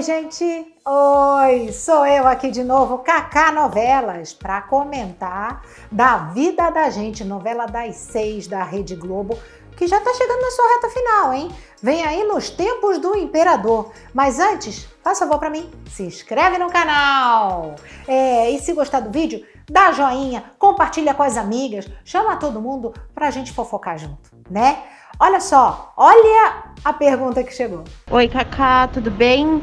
[0.00, 0.74] gente!
[0.86, 7.66] Oi, sou eu aqui de novo, Kaká Novelas, para comentar da vida da gente, novela
[7.66, 9.38] das seis da Rede Globo,
[9.76, 11.50] que já tá chegando na sua reta final, hein?
[11.82, 13.92] Vem aí nos tempos do imperador.
[14.12, 17.76] Mas antes, faça favor para mim, se inscreve no canal.
[18.06, 22.92] É, e se gostar do vídeo, dá joinha, compartilha com as amigas, chama todo mundo
[23.14, 24.82] pra gente fofocar junto, né?
[25.20, 27.84] Olha só, olha a pergunta que chegou.
[28.10, 29.62] Oi, Kaká, tudo bem?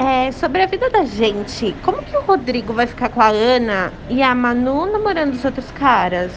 [0.00, 3.92] É, sobre a vida da gente, como que o Rodrigo vai ficar com a Ana
[4.08, 6.32] e a Manu namorando os outros caras?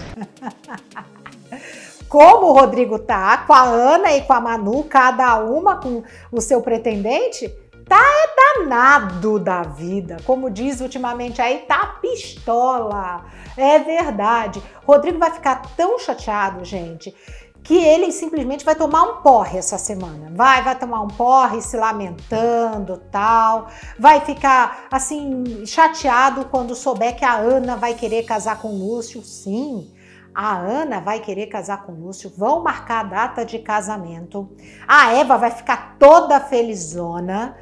[2.10, 6.42] como o Rodrigo tá com a Ana e com a Manu, cada uma com o
[6.42, 7.48] seu pretendente,
[7.88, 10.18] tá é danado da vida.
[10.26, 13.24] Como diz ultimamente aí, tá pistola.
[13.56, 14.62] É verdade.
[14.86, 17.16] Rodrigo vai ficar tão chateado, gente,
[17.64, 20.30] que ele simplesmente vai tomar um porre essa semana.
[20.36, 23.68] Vai, vai tomar um porre se lamentando, tal.
[23.98, 29.24] Vai ficar assim chateado quando souber que a Ana vai querer casar com o Lúcio.
[29.24, 29.90] Sim.
[30.36, 34.50] A Ana vai querer casar com o Lúcio, vão marcar a data de casamento.
[34.88, 37.56] A Eva vai ficar toda felizona.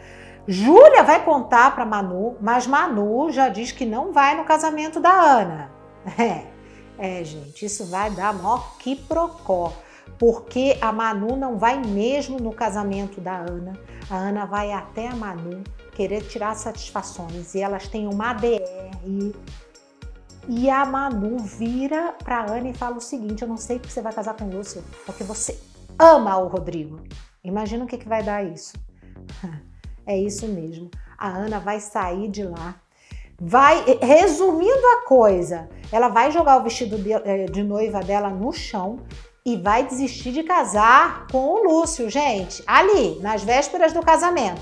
[0.48, 5.12] Júlia vai contar para Manu, mas Manu já diz que não vai no casamento da
[5.12, 5.72] Ana.
[6.98, 9.72] É, é gente, isso vai dar maior que procó
[10.22, 13.74] porque a Manu não vai mesmo no casamento da Ana.
[14.08, 15.64] A Ana vai até a Manu
[15.96, 19.34] querer tirar satisfações e elas têm uma ADR.
[20.48, 24.00] E a Manu vira para Ana e fala o seguinte: Eu não sei porque você
[24.00, 25.60] vai casar com o Lúcio, porque você
[25.98, 27.02] ama o Rodrigo.
[27.44, 28.74] Imagina o que, que vai dar isso.
[30.04, 30.90] É isso mesmo.
[31.16, 32.76] A Ana vai sair de lá
[33.40, 38.52] vai, resumindo a coisa, ela vai jogar o vestido de, eh, de, noiva dela no
[38.52, 39.00] chão
[39.46, 44.62] e vai desistir de casar com o Lúcio, gente, ali, nas vésperas do casamento.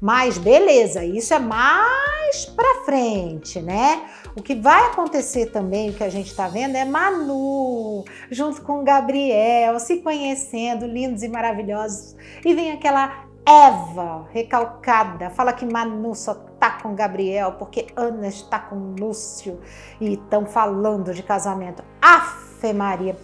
[0.00, 4.08] Mas beleza, isso é mais pra frente, né?
[4.36, 8.84] O que vai acontecer também, o que a gente tá vendo, é Manu, junto com
[8.84, 12.14] Gabriel, se conhecendo, lindos e maravilhosos.
[12.44, 18.58] E vem aquela Eva recalcada, fala que Manu só tá com Gabriel porque Ana está
[18.58, 19.58] com Lúcio
[20.00, 21.82] e estão falando de casamento.
[22.00, 23.16] Afe Maria.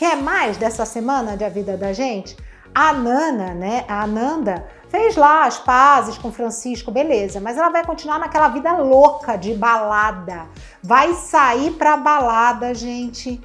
[0.00, 2.34] Quer mais dessa semana de A Vida da Gente?
[2.74, 3.84] A Nana, né?
[3.86, 8.78] A Ananda fez lá as pazes com Francisco, beleza, mas ela vai continuar naquela vida
[8.78, 10.48] louca de balada.
[10.82, 13.38] Vai sair pra balada, gente.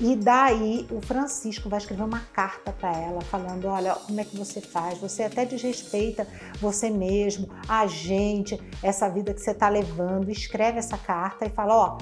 [0.00, 4.36] E daí o Francisco vai escrever uma carta para ela falando: olha, como é que
[4.36, 4.98] você faz?
[4.98, 6.26] Você até desrespeita
[6.60, 10.28] você mesmo, a gente, essa vida que você está levando.
[10.28, 11.98] Escreve essa carta e fala: ó,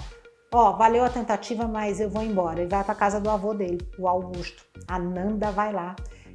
[0.52, 2.60] Ó, valeu a tentativa, mas eu vou embora.
[2.60, 4.64] Ele vai para casa do avô dele, o Augusto.
[4.86, 5.94] A Nanda vai lá,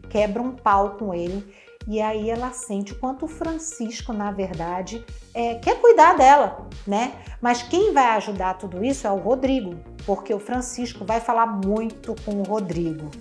[0.09, 1.43] quebra um pau com ele
[1.87, 7.13] e aí ela sente o quanto o Francisco, na verdade, é, quer cuidar dela, né?
[7.41, 9.75] Mas quem vai ajudar tudo isso é o Rodrigo,
[10.05, 13.11] porque o Francisco vai falar muito com o Rodrigo.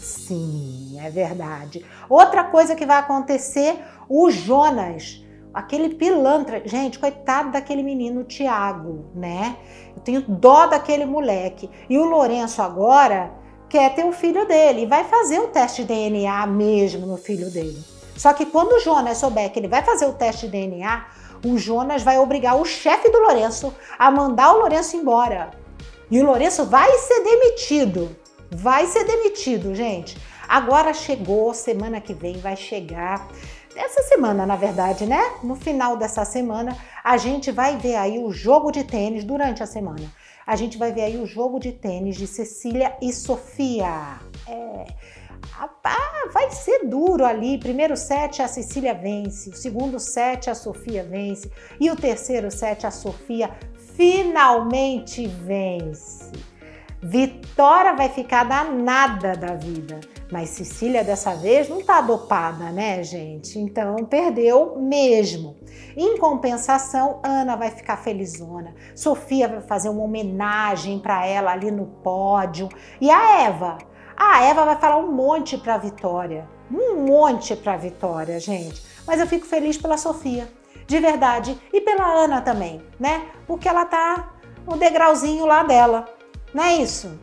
[0.00, 1.84] Sim, é verdade.
[2.08, 5.24] Outra coisa que vai acontecer, o Jonas
[5.58, 6.62] aquele pilantra.
[6.64, 9.56] Gente, coitado daquele menino Tiago, né?
[9.96, 11.68] Eu tenho dó daquele moleque.
[11.90, 13.32] E o Lourenço agora
[13.68, 17.50] quer ter o filho dele e vai fazer o teste de DNA mesmo no filho
[17.50, 17.82] dele.
[18.16, 21.06] Só que quando o Jonas souber que ele vai fazer o teste de DNA,
[21.44, 25.50] o Jonas vai obrigar o chefe do Lourenço a mandar o Lourenço embora.
[26.10, 28.16] E o Lourenço vai ser demitido.
[28.50, 30.16] Vai ser demitido, gente.
[30.48, 33.28] Agora chegou, semana que vem vai chegar
[33.74, 35.22] essa semana, na verdade, né?
[35.42, 39.66] No final dessa semana, a gente vai ver aí o jogo de tênis durante a
[39.66, 40.10] semana.
[40.46, 44.18] A gente vai ver aí o jogo de tênis de Cecília e Sofia.
[44.48, 44.86] É.
[46.32, 47.58] vai ser duro ali.
[47.58, 52.86] Primeiro set a Cecília vence, o segundo set a Sofia vence e o terceiro set
[52.86, 53.50] a Sofia
[53.94, 56.32] finalmente vence.
[57.00, 60.00] Vitória vai ficar danada da vida.
[60.32, 63.58] Mas Cecília dessa vez não tá dopada, né, gente?
[63.58, 65.56] Então perdeu mesmo.
[65.96, 68.74] Em compensação, Ana vai ficar felizona.
[68.94, 72.68] Sofia vai fazer uma homenagem para ela ali no pódio.
[73.00, 73.78] E a Eva?
[74.16, 76.48] A Eva vai falar um monte para Vitória.
[76.70, 78.82] Um monte para Vitória, gente.
[79.06, 80.48] Mas eu fico feliz pela Sofia,
[80.86, 83.26] de verdade, e pela Ana também, né?
[83.46, 84.34] Porque ela tá
[84.66, 86.17] no degrauzinho lá dela.
[86.52, 87.18] Não é isso?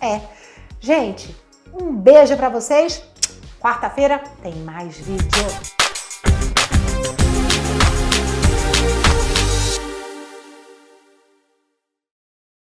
[0.00, 0.20] É.
[0.80, 1.34] Gente,
[1.72, 3.02] um beijo para vocês.
[3.60, 5.26] Quarta-feira tem mais vídeo.